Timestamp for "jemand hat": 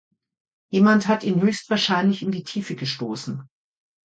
0.71-1.23